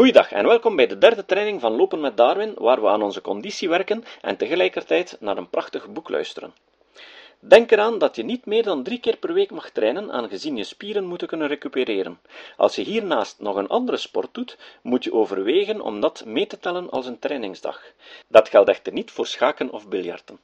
[0.00, 3.20] Goeiedag en welkom bij de derde training van Lopen met Darwin, waar we aan onze
[3.20, 6.54] conditie werken en tegelijkertijd naar een prachtig boek luisteren.
[7.38, 10.64] Denk eraan dat je niet meer dan drie keer per week mag trainen, aangezien je
[10.64, 12.20] spieren moeten kunnen recupereren.
[12.56, 16.58] Als je hiernaast nog een andere sport doet, moet je overwegen om dat mee te
[16.58, 17.82] tellen als een trainingsdag.
[18.28, 20.38] Dat geldt echter niet voor schaken of biljarten.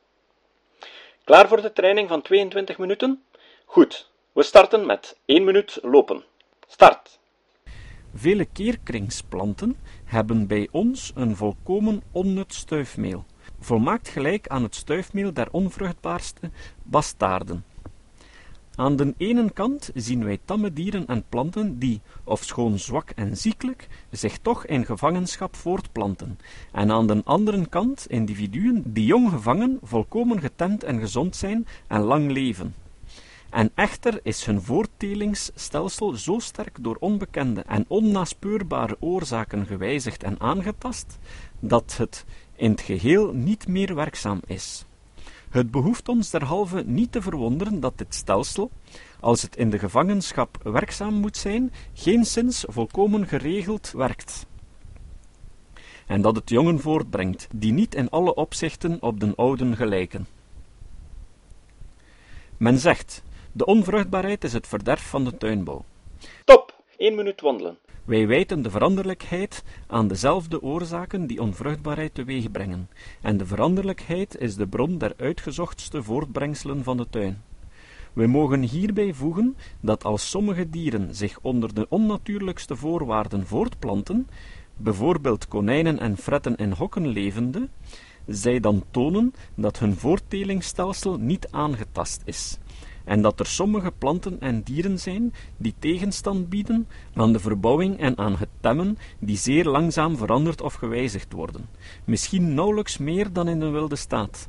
[1.25, 3.25] Klaar voor de training van 22 minuten?
[3.65, 6.25] Goed, we starten met 1 minuut lopen.
[6.67, 7.19] Start!
[8.19, 13.25] Vele keerkringsplanten hebben bij ons een volkomen onnut stuifmeel,
[13.61, 16.51] volmaakt gelijk aan het stuifmeel der onvruchtbaarste
[16.83, 17.65] bastaarden.
[18.75, 23.89] Aan de ene kant zien wij tamme dieren en planten die, ofschoon zwak en ziekelijk,
[24.11, 26.39] zich toch in gevangenschap voortplanten,
[26.73, 32.01] en aan de andere kant individuen die jong gevangen, volkomen getemd en gezond zijn en
[32.01, 32.75] lang leven.
[33.51, 41.19] En echter is hun voorttelingsstelsel zo sterk door onbekende en onnaspeurbare oorzaken gewijzigd en aangetast,
[41.61, 44.85] dat het in het geheel niet meer werkzaam is.
[45.51, 48.71] Het behoeft ons derhalve niet te verwonderen dat dit stelsel,
[49.21, 54.47] als het in de gevangenschap werkzaam moet zijn, geen sinds volkomen geregeld werkt.
[56.07, 60.27] En dat het jongen voortbrengt, die niet in alle opzichten op den ouden gelijken.
[62.57, 63.23] Men zegt
[63.57, 65.85] de onvruchtbaarheid is het verderf van de tuinbouw.
[66.41, 66.75] Stop!
[66.97, 67.79] 1 minuut wandelen.
[68.05, 72.89] Wij wijten de veranderlijkheid aan dezelfde oorzaken die onvruchtbaarheid teweeg brengen,
[73.21, 77.43] en de veranderlijkheid is de bron der uitgezochtste voortbrengselen van de tuin.
[78.13, 84.29] We mogen hierbij voegen dat als sommige dieren zich onder de onnatuurlijkste voorwaarden voortplanten,
[84.77, 87.69] bijvoorbeeld konijnen en fretten in hokken levende,
[88.27, 92.59] zij dan tonen dat hun voorttelingsstelsel niet aangetast is
[93.07, 98.19] en dat er sommige planten en dieren zijn die tegenstand bieden aan de verbouwing en
[98.19, 101.69] aan het temmen, die zeer langzaam veranderd of gewijzigd worden,
[102.05, 104.49] misschien nauwelijks meer dan in de wilde staat.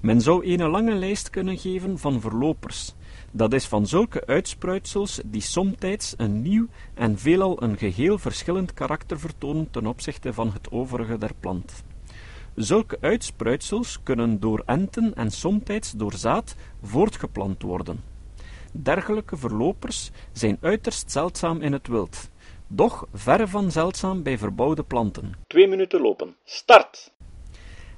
[0.00, 2.94] Men zou een lange lijst kunnen geven van verlopers,
[3.30, 9.20] dat is van zulke uitspruitsels die somtijds een nieuw en veelal een geheel verschillend karakter
[9.20, 11.84] vertonen ten opzichte van het overige der plant.
[12.60, 18.00] Zulke uitspruitsels kunnen door enten en somtijds door zaad voortgeplant worden.
[18.72, 22.30] Dergelijke verlopers zijn uiterst zeldzaam in het wild,
[22.66, 25.34] doch verre van zeldzaam bij verbouwde planten.
[25.46, 26.34] Twee minuten lopen.
[26.44, 27.12] Start!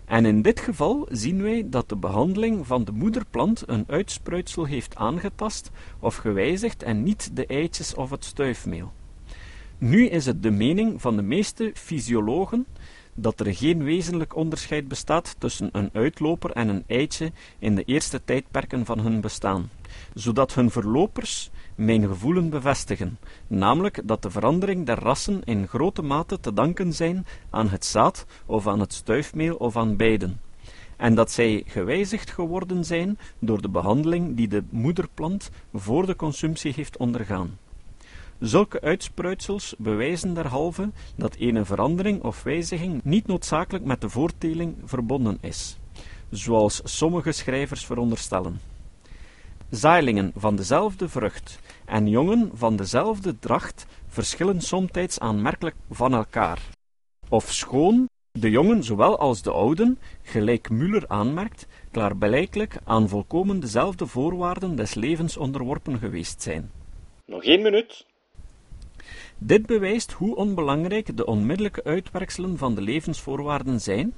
[0.05, 4.97] En in dit geval zien wij dat de behandeling van de moederplant een uitspruitsel heeft
[4.97, 8.93] aangetast of gewijzigd en niet de eitjes of het stuifmeel.
[9.79, 12.67] Nu is het de mening van de meeste fysiologen
[13.15, 18.25] dat er geen wezenlijk onderscheid bestaat tussen een uitloper en een eitje in de eerste
[18.25, 19.71] tijdperken van hun bestaan,
[20.15, 26.41] zodat hun verlopers mijn gevoelen bevestigen, namelijk dat de verandering der rassen in grote mate
[26.41, 30.41] te danken zijn aan het zaad of aan het stuifmeel of aan beiden,
[30.97, 36.73] en dat zij gewijzigd geworden zijn door de behandeling die de moederplant voor de consumptie
[36.77, 37.59] heeft ondergaan.
[38.41, 45.39] Zulke uitspruitsels bewijzen derhalve dat ene verandering of wijziging niet noodzakelijk met de voorteling verbonden
[45.41, 45.77] is,
[46.31, 48.61] zoals sommige schrijvers veronderstellen.
[49.71, 56.61] Zaailingen van dezelfde vrucht en jongen van dezelfde dracht verschillen somtijds aanmerkelijk van elkaar.
[57.29, 64.07] Of schoon de jongen zowel als de ouden, gelijk Müller aanmerkt, klaarblijkelijk aan volkomen dezelfde
[64.07, 66.71] voorwaarden des levens onderworpen geweest zijn.
[67.27, 68.09] Nog één minuut.
[69.43, 74.15] Dit bewijst hoe onbelangrijk de onmiddellijke uitwerkselen van de levensvoorwaarden zijn,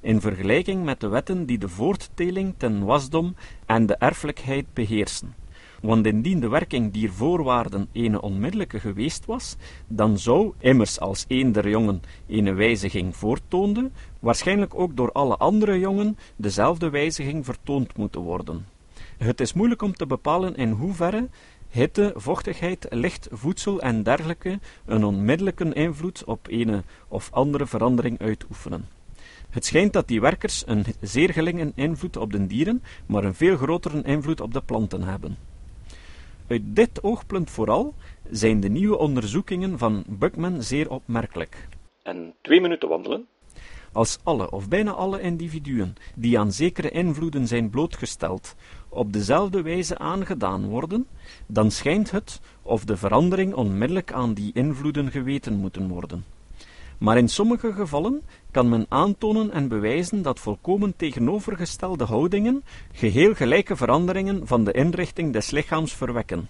[0.00, 3.34] in vergelijking met de wetten die de voortteling ten wasdom
[3.64, 5.34] en de erfelijkheid beheersen.
[5.80, 9.56] Want indien de werking dier voorwaarden ene onmiddellijke geweest was,
[9.88, 13.90] dan zou, immers als een der jongen ene wijziging voorttoonde,
[14.20, 18.66] waarschijnlijk ook door alle andere jongen dezelfde wijziging vertoond moeten worden.
[19.16, 21.28] Het is moeilijk om te bepalen in hoeverre
[21.76, 28.88] hitte, vochtigheid, licht, voedsel en dergelijke een onmiddellijke invloed op een of andere verandering uitoefenen.
[29.50, 33.56] Het schijnt dat die werkers een zeer geringe invloed op de dieren, maar een veel
[33.56, 35.36] grotere invloed op de planten hebben.
[36.46, 37.94] Uit dit oogpunt vooral
[38.30, 41.68] zijn de nieuwe onderzoekingen van Buckman zeer opmerkelijk.
[42.02, 43.26] En twee minuten wandelen.
[43.92, 48.54] Als alle of bijna alle individuen die aan zekere invloeden zijn blootgesteld
[48.96, 51.06] op dezelfde wijze aangedaan worden,
[51.46, 56.24] dan schijnt het of de verandering onmiddellijk aan die invloeden geweten moeten worden.
[56.98, 63.76] Maar in sommige gevallen kan men aantonen en bewijzen dat volkomen tegenovergestelde houdingen geheel gelijke
[63.76, 66.48] veranderingen van de inrichting des lichaams verwekken.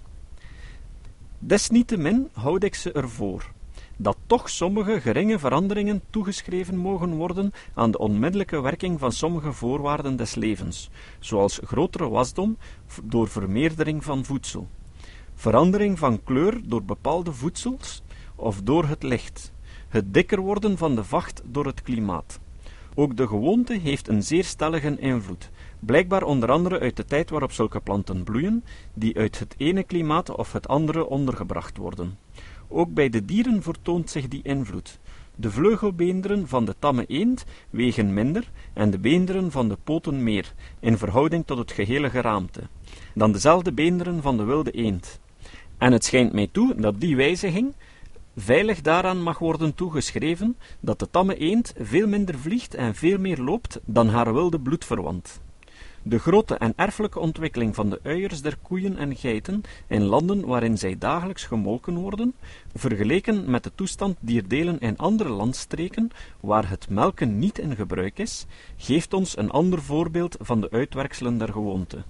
[1.38, 3.52] Desniettemin houd ik ze ervoor,
[3.96, 10.16] dat toch sommige geringe veranderingen toegeschreven mogen worden aan de onmiddellijke werking van sommige voorwaarden
[10.16, 10.90] des levens,
[11.20, 12.56] zoals grotere wasdom
[13.02, 14.68] door vermeerdering van voedsel,
[15.34, 18.02] verandering van kleur door bepaalde voedsels
[18.34, 19.52] of door het licht,
[19.88, 22.40] het dikker worden van de vacht door het klimaat.
[22.98, 25.50] Ook de gewoonte heeft een zeer stellige invloed,
[25.80, 28.64] blijkbaar onder andere uit de tijd waarop zulke planten bloeien,
[28.94, 32.18] die uit het ene klimaat of het andere ondergebracht worden.
[32.68, 34.98] Ook bij de dieren vertoont zich die invloed.
[35.34, 40.54] De vleugelbeenderen van de tamme eend wegen minder en de beenderen van de poten meer,
[40.80, 42.60] in verhouding tot het gehele geraamte,
[43.14, 45.20] dan dezelfde beenderen van de wilde eend.
[45.78, 47.74] En het schijnt mij toe dat die wijziging
[48.36, 53.38] veilig daaraan mag worden toegeschreven dat de tamme eend veel minder vliegt en veel meer
[53.38, 55.40] loopt dan haar wilde bloedverwant.
[56.08, 60.78] De grote en erfelijke ontwikkeling van de uiers der koeien en geiten in landen waarin
[60.78, 62.34] zij dagelijks gemolken worden,
[62.74, 66.10] vergeleken met de toestand dier delen in andere landstreken
[66.40, 71.38] waar het melken niet in gebruik is, geeft ons een ander voorbeeld van de uitwerkselen
[71.38, 72.04] der gewoonte.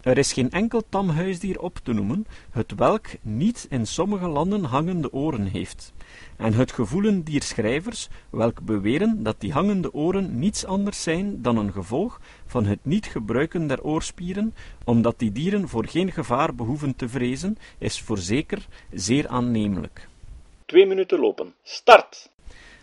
[0.00, 4.64] Er is geen enkel tam huisdier op te noemen, het welk niet in sommige landen
[4.64, 5.92] hangende oren heeft.
[6.36, 11.56] En het gevoelen dier schrijvers, welk beweren dat die hangende oren niets anders zijn dan
[11.56, 14.54] een gevolg van het niet gebruiken der oorspieren,
[14.84, 20.08] omdat die dieren voor geen gevaar behoeven te vrezen, is voorzeker zeer aannemelijk.
[20.66, 21.54] Twee minuten lopen.
[21.62, 22.30] Start!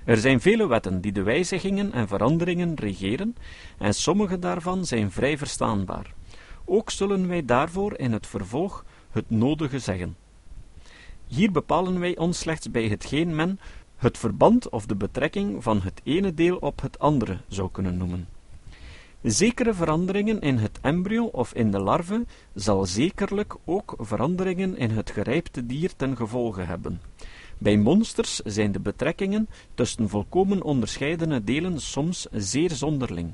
[0.05, 3.35] Er zijn vele wetten die de wijzigingen en veranderingen regeren,
[3.77, 6.15] en sommige daarvan zijn vrij verstaanbaar.
[6.69, 10.15] Ook zullen wij daarvoor in het vervolg het nodige zeggen.
[11.27, 13.59] Hier bepalen wij ons slechts bij hetgeen men
[13.95, 18.27] het verband of de betrekking van het ene deel op het andere zou kunnen noemen.
[19.21, 25.11] Zekere veranderingen in het embryo of in de larve zal zekerlijk ook veranderingen in het
[25.11, 27.01] gerijpte dier ten gevolge hebben.
[27.57, 33.33] Bij monsters zijn de betrekkingen tussen volkomen onderscheidene delen soms zeer zonderling.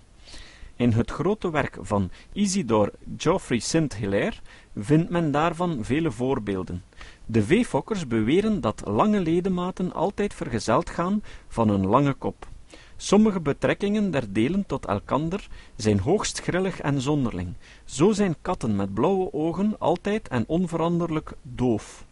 [0.76, 4.38] In het grote werk van Isidore Geoffrey Saint-Hilaire
[4.76, 6.84] vindt men daarvan vele voorbeelden.
[7.26, 12.48] De veefokkers beweren dat lange ledematen altijd vergezeld gaan van een lange kop.
[12.96, 17.54] Sommige betrekkingen der delen tot elkander zijn hoogst grillig en zonderling.
[17.86, 22.06] Zo zijn katten met blauwe ogen altijd en onveranderlijk doof.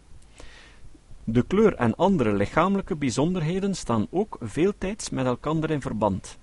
[1.24, 6.40] De kleur en andere lichamelijke bijzonderheden staan ook veeltijds met elkander in verband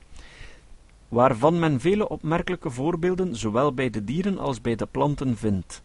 [1.09, 5.83] waarvan men vele opmerkelijke voorbeelden zowel bij de dieren als bij de planten vindt.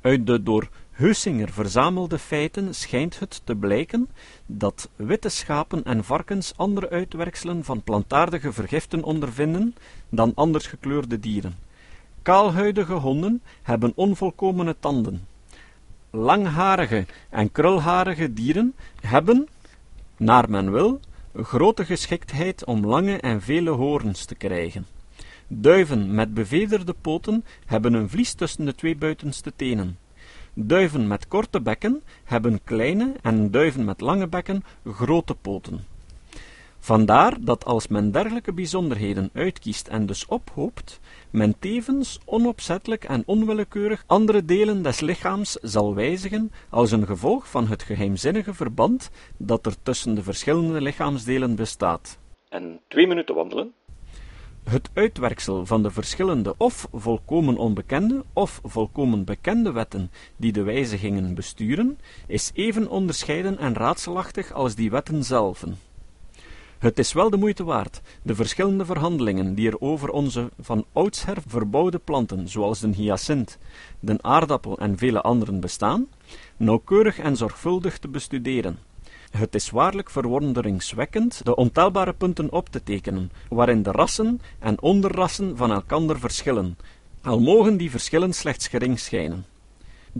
[0.00, 4.08] Uit de door Heusinger verzamelde feiten schijnt het te blijken
[4.46, 9.74] dat witte schapen en varkens andere uitwerkselen van plantaardige vergiften ondervinden
[10.08, 11.56] dan anders gekleurde dieren.
[12.22, 15.26] Kaalhuidige honden hebben onvolkomene tanden.
[16.10, 19.48] Langharige en krulharige dieren hebben,
[20.16, 21.00] naar men wil,
[21.42, 24.86] grote geschiktheid om lange en vele horens te krijgen.
[25.46, 29.98] Duiven met bevederde poten hebben een vlies tussen de twee buitenste tenen.
[30.54, 35.84] Duiven met korte bekken hebben kleine en duiven met lange bekken grote poten.
[36.80, 44.04] Vandaar dat als men dergelijke bijzonderheden uitkiest en dus ophoopt, men tevens onopzettelijk en onwillekeurig
[44.06, 49.82] andere delen des lichaams zal wijzigen als een gevolg van het geheimzinnige verband dat er
[49.82, 52.18] tussen de verschillende lichaamsdelen bestaat.
[52.48, 53.72] En twee minuten wandelen.
[54.64, 61.34] Het uitwerksel van de verschillende of volkomen onbekende of volkomen bekende wetten die de wijzigingen
[61.34, 65.87] besturen, is even onderscheiden en raadselachtig als die wetten zelven.
[66.78, 71.36] Het is wel de moeite waard de verschillende verhandelingen die er over onze van oudsher
[71.46, 73.58] verbouwde planten, zoals de hyacint,
[74.00, 76.06] de aardappel en vele anderen bestaan,
[76.56, 78.78] nauwkeurig en zorgvuldig te bestuderen.
[79.30, 85.56] Het is waarlijk verwonderingswekkend de ontelbare punten op te tekenen, waarin de rassen en onderrassen
[85.56, 86.78] van elkander verschillen,
[87.22, 89.44] al mogen die verschillen slechts gering schijnen.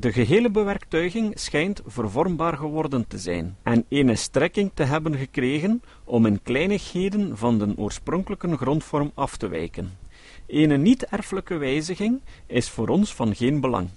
[0.01, 6.27] De gehele bewerktuiging schijnt vervormbaar geworden te zijn, en eene strekking te hebben gekregen om
[6.27, 9.99] in kleinigheden van de oorspronkelijke grondvorm af te wijken.
[10.47, 13.89] Ene niet-erfelijke wijziging is voor ons van geen belang.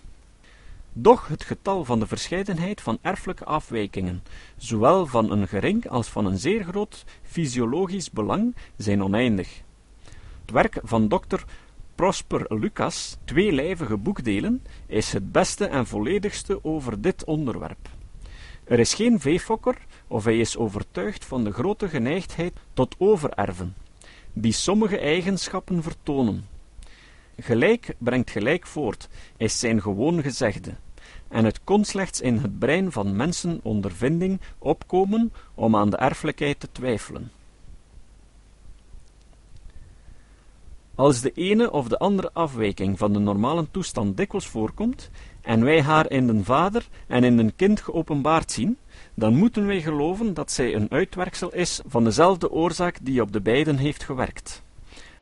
[0.93, 4.23] Doch het getal van de verscheidenheid van erfelijke afwijkingen,
[4.57, 9.61] zowel van een gering als van een zeer groot fysiologisch belang, zijn oneindig.
[10.41, 11.43] Het werk van dokter
[11.95, 17.89] Prosper Lucas tweelijvige boekdelen is het beste en volledigste over dit onderwerp.
[18.63, 23.75] Er is geen veefokker, of hij is overtuigd van de grote geneigdheid tot overerven,
[24.33, 26.47] die sommige eigenschappen vertonen.
[27.39, 30.75] Gelijk brengt gelijk voort, is zijn gewoon gezegde.
[31.27, 36.59] en het kon slechts in het brein van mensen ondervinding opkomen om aan de erfelijkheid
[36.59, 37.31] te twijfelen.
[41.01, 45.09] Als de ene of de andere afwijking van de normale toestand dikwijls voorkomt,
[45.41, 48.77] en wij haar in den vader en in den kind geopenbaard zien,
[49.13, 53.41] dan moeten wij geloven dat zij een uitwerksel is van dezelfde oorzaak die op de
[53.41, 54.63] beiden heeft gewerkt.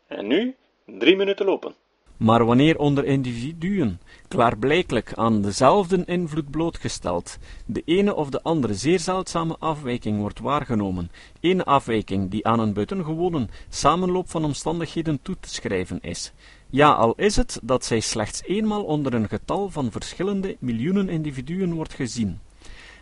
[0.08, 0.56] En nu
[0.86, 1.76] drie minuten lopen.
[2.20, 9.00] Maar wanneer onder individuen, klaarblijkelijk aan dezelfde invloed blootgesteld, de ene of de andere zeer
[9.00, 15.50] zeldzame afwijking wordt waargenomen, een afwijking die aan een buitengewone samenloop van omstandigheden toe te
[15.50, 16.34] schrijven is,
[16.70, 21.74] ja, al is het dat zij slechts eenmaal onder een getal van verschillende miljoenen individuen
[21.74, 22.40] wordt gezien.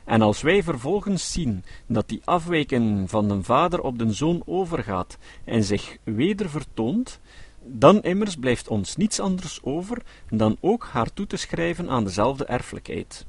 [0.05, 5.17] En als wij vervolgens zien dat die afwijking van de vader op de zoon overgaat
[5.43, 7.19] en zich weder vertoont,
[7.67, 12.45] dan immers blijft ons niets anders over dan ook haar toe te schrijven aan dezelfde
[12.45, 13.25] erfelijkheid.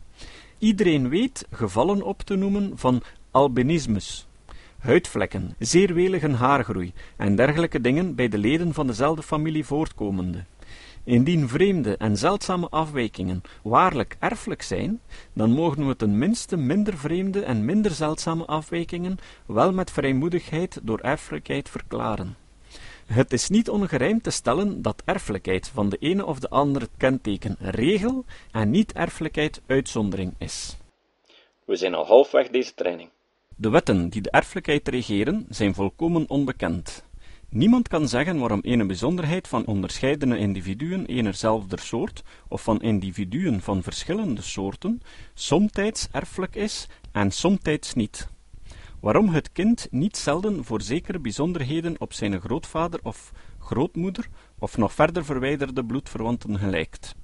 [0.58, 4.26] Iedereen weet gevallen op te noemen van albinismus,
[4.78, 10.44] huidvlekken, zeer welige haargroei en dergelijke dingen bij de leden van dezelfde familie voortkomende.
[11.04, 15.00] Indien vreemde en zeldzame afwijkingen waarlijk erfelijk zijn,
[15.32, 20.98] dan mogen we ten minste minder vreemde en minder zeldzame afwijkingen wel met vrijmoedigheid door
[20.98, 22.36] erfelijkheid verklaren.
[23.08, 27.56] Het is niet ongerijmd te stellen dat erfelijkheid van de ene of de andere kenteken
[27.58, 30.76] regel en niet erfelijkheid uitzondering is.
[31.64, 33.10] We zijn al halfweg deze training.
[33.56, 37.04] De wetten die de erfelijkheid regeren zijn volkomen onbekend.
[37.48, 43.82] Niemand kan zeggen waarom een bijzonderheid van onderscheidene individuen eenerzelfde soort of van individuen van
[43.82, 45.02] verschillende soorten
[45.34, 48.28] somtijds erfelijk is en somtijds niet.
[49.00, 54.28] Waarom het kind niet zelden voor zekere bijzonderheden op zijn grootvader of grootmoeder
[54.58, 57.14] of nog verder verwijderde bloedverwanten gelijkt.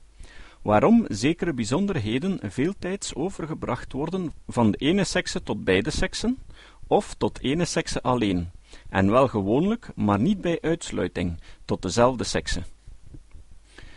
[0.62, 6.38] Waarom zekere bijzonderheden veeltijds overgebracht worden van de ene sekse tot beide seksen,
[6.86, 8.50] of tot ene sekse alleen,
[8.88, 12.62] en wel gewoonlijk, maar niet bij uitsluiting, tot dezelfde sekse.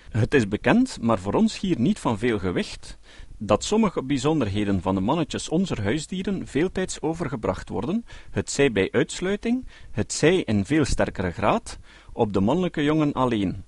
[0.09, 2.97] Het is bekend, maar voor ons hier niet van veel gewicht,
[3.37, 9.67] dat sommige bijzonderheden van de mannetjes onze huisdieren veeltijds overgebracht worden, het zij bij uitsluiting,
[9.91, 11.79] het zij in veel sterkere graad,
[12.13, 13.63] op de mannelijke jongen alleen,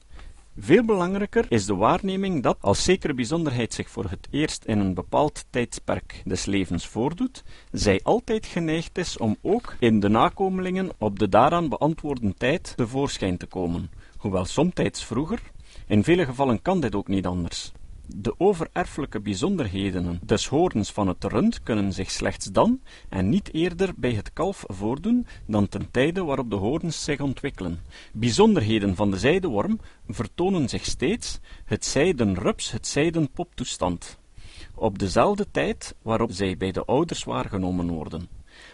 [0.61, 4.93] veel belangrijker is de waarneming dat, als zekere bijzonderheid zich voor het eerst in een
[4.93, 11.19] bepaald tijdsperk des levens voordoet, zij altijd geneigd is om ook in de nakomelingen op
[11.19, 15.41] de daaraan beantwoorde tijd tevoorschijn te komen, hoewel somtijds vroeger,
[15.87, 17.71] in vele gevallen kan dit ook niet anders.
[18.15, 23.93] De overerfelijke bijzonderheden des hoorns van het rund kunnen zich slechts dan en niet eerder
[23.95, 27.79] bij het kalf voordoen dan ten tijde waarop de hoorns zich ontwikkelen.
[28.13, 34.17] Bijzonderheden van de zijdeworm vertonen zich steeds, het zijden rups, het zijden poptoestand,
[34.75, 38.27] op dezelfde tijd waarop zij bij de ouders waargenomen worden.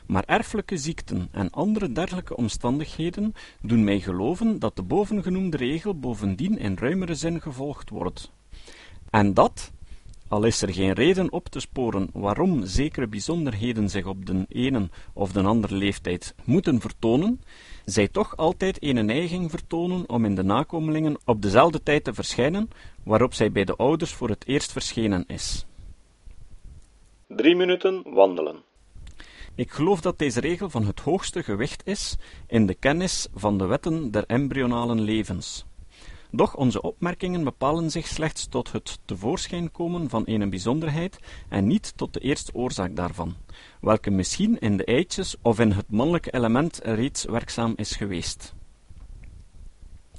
[0.07, 6.57] Maar erfelijke ziekten en andere dergelijke omstandigheden doen mij geloven dat de bovengenoemde regel bovendien
[6.57, 8.31] in ruimere zin gevolgd wordt.
[9.15, 9.71] En dat,
[10.27, 14.89] al is er geen reden op te sporen waarom zekere bijzonderheden zich op de ene
[15.13, 17.41] of de andere leeftijd moeten vertonen,
[17.85, 22.69] zij toch altijd een neiging vertonen om in de nakomelingen op dezelfde tijd te verschijnen
[23.03, 25.65] waarop zij bij de ouders voor het eerst verschenen is.
[27.27, 28.63] Drie minuten wandelen.
[29.55, 32.17] Ik geloof dat deze regel van het hoogste gewicht is
[32.47, 35.65] in de kennis van de wetten der embryonalen levens.
[36.35, 41.93] Doch onze opmerkingen bepalen zich slechts tot het tevoorschijn komen van een bijzonderheid en niet
[41.95, 43.35] tot de eerste oorzaak daarvan,
[43.81, 48.53] welke misschien in de eitjes of in het mannelijke element reeds werkzaam is geweest.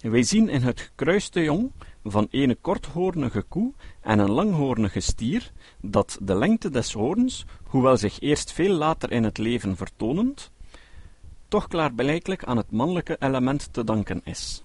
[0.00, 1.72] Wij zien in het gekruiste jong
[2.04, 8.20] van een korthoornige koe en een langhoornige stier dat de lengte des hoorns, hoewel zich
[8.20, 10.50] eerst veel later in het leven vertonend,
[11.48, 14.64] toch klaarblijkelijk aan het mannelijke element te danken is.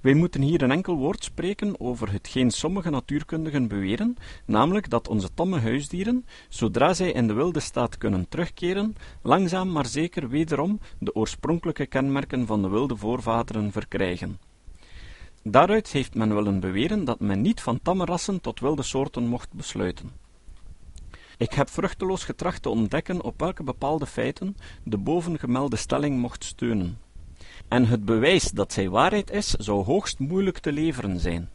[0.00, 5.34] Wij moeten hier een enkel woord spreken over hetgeen sommige natuurkundigen beweren, namelijk dat onze
[5.34, 11.14] tamme huisdieren, zodra zij in de wilde staat kunnen terugkeren, langzaam maar zeker wederom de
[11.14, 14.38] oorspronkelijke kenmerken van de wilde voorvaderen verkrijgen.
[15.42, 19.52] Daaruit heeft men willen beweren dat men niet van tamme rassen tot wilde soorten mocht
[19.52, 20.10] besluiten.
[21.36, 26.98] Ik heb vruchteloos getracht te ontdekken op welke bepaalde feiten de bovengemelde stelling mocht steunen
[27.68, 31.48] en het bewijs dat zij waarheid is, zou hoogst moeilijk te leveren zijn.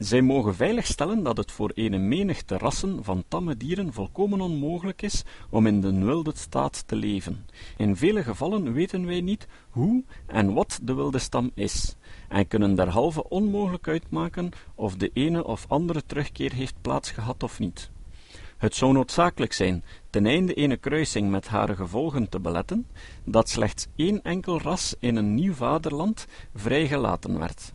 [0.00, 5.02] Zij mogen veilig stellen dat het voor een menigte rassen van tamme dieren volkomen onmogelijk
[5.02, 7.46] is om in de wilde staat te leven.
[7.76, 11.96] In vele gevallen weten wij niet hoe en wat de wilde stam is,
[12.28, 17.90] en kunnen derhalve onmogelijk uitmaken of de ene of andere terugkeer heeft plaatsgehad of niet.
[18.60, 22.86] Het zou noodzakelijk zijn, ten einde ene kruising met hare gevolgen te beletten,
[23.24, 27.72] dat slechts één enkel ras in een nieuw vaderland vrijgelaten werd.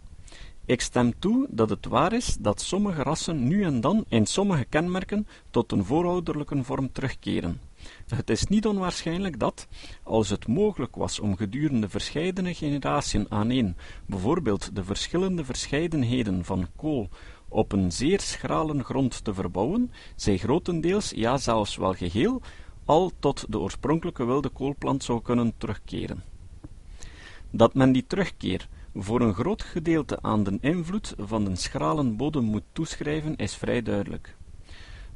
[0.66, 4.66] Ik stem toe dat het waar is dat sommige rassen nu en dan in sommige
[4.66, 7.62] kenmerken tot een voorouderlijke vorm terugkeren.
[8.08, 9.68] Het is niet onwaarschijnlijk dat,
[10.04, 13.76] als het mogelijk was om gedurende verscheidene generatiën aaneen,
[14.06, 17.10] bijvoorbeeld de verschillende verscheidenheden van kool
[17.48, 22.42] op een zeer schrale grond te verbouwen, zij grotendeels, ja zelfs wel geheel,
[22.86, 26.24] al tot de oorspronkelijke wilde koolplant zou kunnen terugkeren.
[27.52, 32.44] Dat men die terugkeer voor een groot gedeelte aan de invloed van de schrale bodem
[32.44, 34.36] moet toeschrijven, is vrij duidelijk.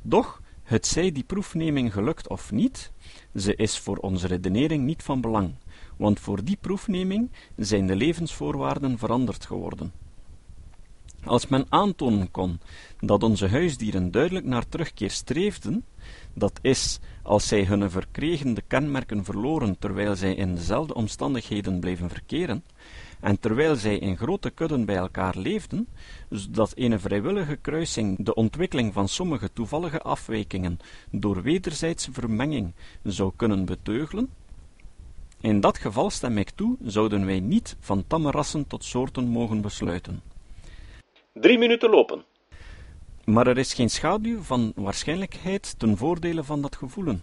[0.01, 2.91] Doch, het zij die proefneming gelukt of niet,
[3.35, 5.53] ze is voor onze redenering niet van belang,
[5.97, 9.91] want voor die proefneming zijn de levensvoorwaarden veranderd geworden.
[11.23, 12.59] Als men aantonen kon
[12.99, 15.85] dat onze huisdieren duidelijk naar terugkeer streefden,
[16.33, 22.63] dat is, als zij hun verkregende kenmerken verloren terwijl zij in dezelfde omstandigheden bleven verkeren,
[23.19, 25.87] en terwijl zij in grote kudden bij elkaar leefden,
[26.29, 30.79] zodat een vrijwillige kruising de ontwikkeling van sommige toevallige afwijkingen
[31.11, 34.29] door wederzijdse vermenging zou kunnen beteugelen,
[35.41, 39.61] in dat geval stem ik toe, zouden wij niet van tamme rassen tot soorten mogen
[39.61, 40.21] besluiten.
[41.33, 42.23] Drie minuten lopen.
[43.29, 47.21] Maar er is geen schaduw van waarschijnlijkheid ten voordele van dat gevoelen.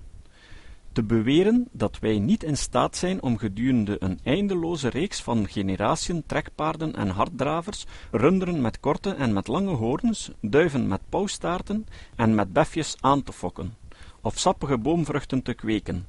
[0.92, 6.22] Te beweren dat wij niet in staat zijn om gedurende een eindeloze reeks van generatiën
[6.26, 11.86] trekpaarden en harddravers, runderen met korte en met lange hoorns, duiven met pauwstaarten
[12.16, 13.76] en met befjes aan te fokken,
[14.20, 16.06] of sappige boomvruchten te kweken,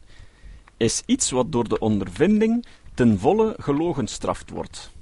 [0.78, 4.96] is iets wat door de ondervinding ten volle gelogenstraft wordt.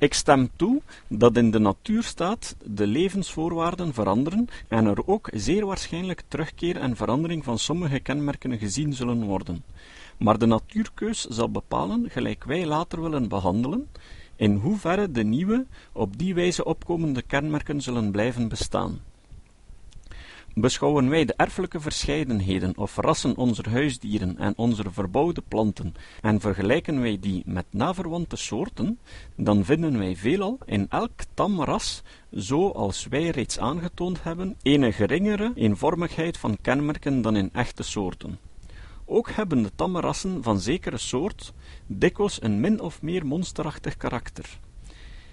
[0.00, 6.22] Ik stem toe dat in de natuurstaat de levensvoorwaarden veranderen en er ook zeer waarschijnlijk
[6.28, 9.64] terugkeer en verandering van sommige kenmerken gezien zullen worden.
[10.16, 13.88] Maar de natuurkeus zal bepalen, gelijk wij later willen behandelen,
[14.36, 19.00] in hoeverre de nieuwe, op die wijze opkomende kenmerken zullen blijven bestaan.
[20.54, 27.00] Beschouwen wij de erfelijke verscheidenheden of rassen onze huisdieren en onze verbouwde planten en vergelijken
[27.00, 28.98] wij die met naverwante soorten,
[29.36, 35.52] dan vinden wij veelal in elk tam ras, zoals wij reeds aangetoond hebben, een geringere
[35.54, 38.38] eenvormigheid van kenmerken dan in echte soorten.
[39.04, 41.52] Ook hebben de tamme rassen van zekere soort
[41.86, 44.58] dikwijls een min of meer monsterachtig karakter.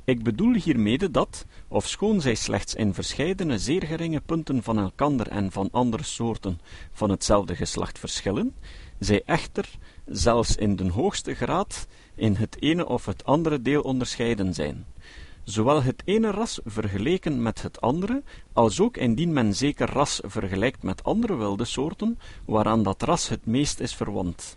[0.07, 5.51] Ik bedoel hiermede dat, ofschoon zij slechts in verscheidene zeer geringe punten van elkander en
[5.51, 6.59] van andere soorten
[6.91, 8.55] van hetzelfde geslacht verschillen,
[8.99, 9.69] zij echter,
[10.05, 14.85] zelfs in de hoogste graad, in het ene of het andere deel onderscheiden zijn.
[15.43, 20.83] Zowel het ene ras vergeleken met het andere, als ook indien men zeker ras vergelijkt
[20.83, 24.56] met andere wilde soorten, waaraan dat ras het meest is verwant.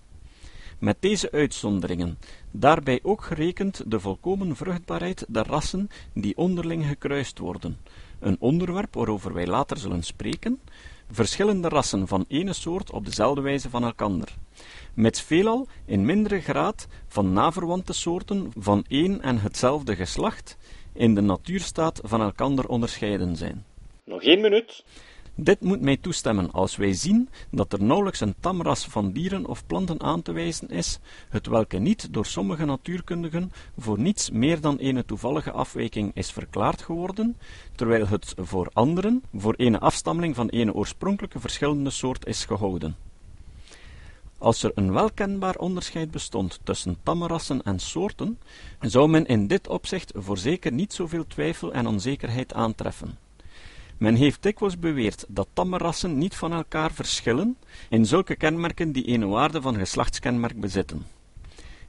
[0.80, 2.18] Met deze uitzonderingen,
[2.50, 7.78] daarbij ook gerekend de volkomen vruchtbaarheid der rassen die onderling gekruist worden,
[8.18, 10.60] een onderwerp waarover wij later zullen spreken,
[11.10, 14.36] verschillende rassen van ene soort op dezelfde wijze van elkander,
[14.94, 20.56] met veelal in mindere graad van naverwante soorten van één en hetzelfde geslacht,
[20.92, 23.64] in de natuurstaat van elkander onderscheiden zijn.
[24.04, 24.84] Nog één minuut.
[25.42, 29.66] Dit moet mij toestemmen als wij zien dat er nauwelijks een tamras van dieren of
[29.66, 30.98] planten aan te wijzen is,
[31.28, 36.82] het welke niet door sommige natuurkundigen voor niets meer dan een toevallige afwijking is verklaard
[36.82, 37.36] geworden,
[37.74, 42.96] terwijl het voor anderen voor een afstammeling van een oorspronkelijke verschillende soort is gehouden.
[44.38, 48.38] Als er een welkenbaar onderscheid bestond tussen rassen en soorten,
[48.80, 53.29] zou men in dit opzicht voorzeker niet zoveel twijfel en onzekerheid aantreffen.
[54.00, 57.56] Men heeft dikwijls beweerd dat tamme rassen niet van elkaar verschillen
[57.88, 61.06] in zulke kenmerken die een waarde van geslachtskenmerk bezitten.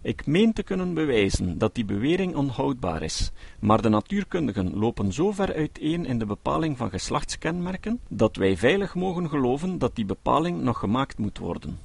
[0.02, 5.32] Ik meen te kunnen bewijzen dat die bewering onhoudbaar is, maar de natuurkundigen lopen zo
[5.32, 10.62] ver uiteen in de bepaling van geslachtskenmerken dat wij veilig mogen geloven dat die bepaling
[10.62, 11.80] nog gemaakt moet worden.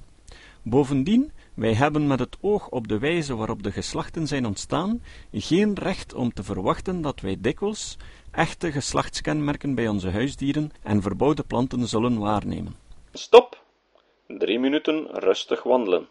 [0.63, 5.75] Bovendien, wij hebben met het oog op de wijze waarop de geslachten zijn ontstaan, geen
[5.75, 7.97] recht om te verwachten dat wij dikwijls
[8.37, 12.77] echte geslachtskenmerken bij onze huisdieren en verbouwde planten zullen waarnemen.
[13.13, 13.65] Stop!
[14.27, 16.09] Drie minuten rustig wandelen.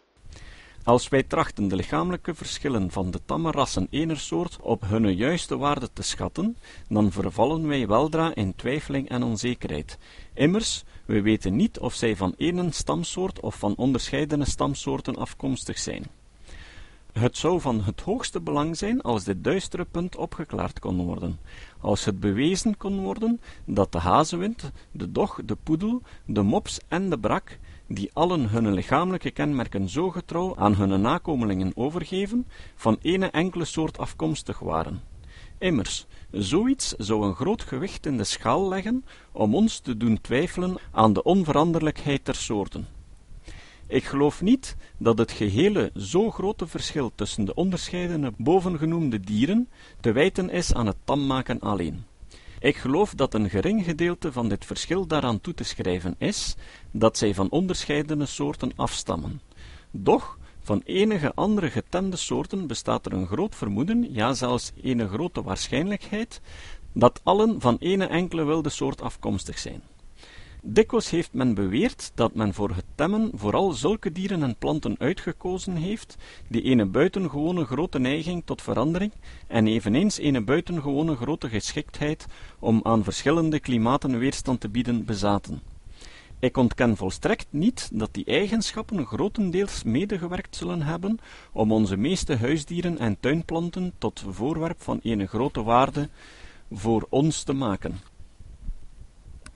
[0.84, 5.56] Als wij trachten de lichamelijke verschillen van de tamme rassen ener soort op hun juiste
[5.56, 6.56] waarde te schatten,
[6.88, 9.98] dan vervallen wij weldra in twijfeling en onzekerheid.
[10.34, 16.04] Immers, we weten niet of zij van één stamsoort of van onderscheidene stamsoorten afkomstig zijn.
[17.18, 21.38] Het zou van het hoogste belang zijn als dit duistere punt opgeklaard kon worden,
[21.80, 27.10] als het bewezen kon worden dat de hazewind, de dog, de poedel, de mops en
[27.10, 33.26] de brak, die allen hun lichamelijke kenmerken zo getrouw aan hun nakomelingen overgeven, van ene
[33.26, 35.02] enkele soort afkomstig waren.
[35.58, 40.76] Immers, zoiets zou een groot gewicht in de schaal leggen om ons te doen twijfelen
[40.90, 42.95] aan de onveranderlijkheid der soorten.
[43.88, 49.68] Ik geloof niet dat het gehele zo grote verschil tussen de onderscheidene bovengenoemde dieren
[50.00, 52.04] te wijten is aan het tammaken alleen.
[52.58, 56.56] Ik geloof dat een gering gedeelte van dit verschil daaraan toe te schrijven is,
[56.90, 59.40] dat zij van onderscheidene soorten afstammen.
[59.90, 65.42] Doch, van enige andere getemde soorten bestaat er een groot vermoeden, ja zelfs een grote
[65.42, 66.40] waarschijnlijkheid,
[66.92, 69.82] dat allen van ene enkele wilde soort afkomstig zijn.
[70.68, 75.76] Dikwijls heeft men beweerd dat men voor het temmen vooral zulke dieren en planten uitgekozen
[75.76, 76.16] heeft,
[76.48, 79.12] die een buitengewone grote neiging tot verandering
[79.46, 82.26] en eveneens een buitengewone grote geschiktheid
[82.58, 85.62] om aan verschillende klimaten weerstand te bieden bezaten.
[86.38, 91.18] Ik ontken volstrekt niet dat die eigenschappen grotendeels medegewerkt zullen hebben
[91.52, 96.08] om onze meeste huisdieren en tuinplanten tot voorwerp van een grote waarde
[96.70, 98.00] voor ons te maken.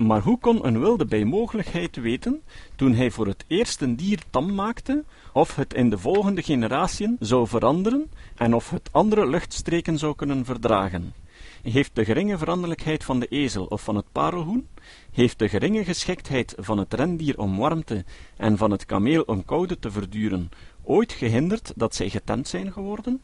[0.00, 2.42] Maar hoe kon een wilde bij mogelijkheid weten,
[2.76, 7.16] toen hij voor het eerst een dier tam maakte, of het in de volgende generatiën
[7.18, 11.14] zou veranderen en of het andere luchtstreken zou kunnen verdragen?
[11.62, 14.68] Heeft de geringe veranderlijkheid van de ezel of van het parelhoen,
[15.12, 18.04] heeft de geringe geschiktheid van het rendier om warmte
[18.36, 20.48] en van het kameel om koude te verduren,
[20.82, 23.20] ooit gehinderd dat zij getemd zijn geworden?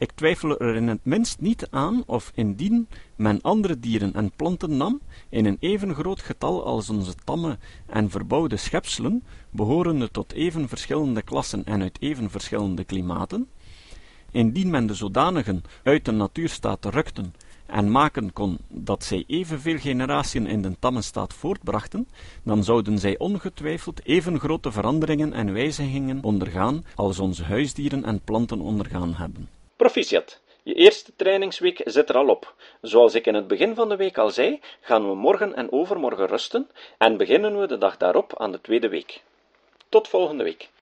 [0.00, 4.76] Ik twijfel er in het minst niet aan of indien men andere dieren en planten
[4.76, 10.68] nam, in een even groot getal als onze tamme en verbouwde schepselen, behorende tot even
[10.68, 13.48] verschillende klassen en uit even verschillende klimaten,
[14.30, 17.34] indien men de zodanigen uit de natuurstaat rukten
[17.66, 22.08] en maken kon dat zij evenveel generatiën in de tamme staat voortbrachten,
[22.42, 28.60] dan zouden zij ongetwijfeld even grote veranderingen en wijzigingen ondergaan als onze huisdieren en planten
[28.60, 29.48] ondergaan hebben.
[29.80, 30.40] Proficiat.
[30.62, 32.54] Je eerste trainingsweek zit er al op.
[32.80, 36.26] Zoals ik in het begin van de week al zei, gaan we morgen en overmorgen
[36.26, 39.22] rusten en beginnen we de dag daarop aan de tweede week.
[39.88, 40.70] Tot volgende week.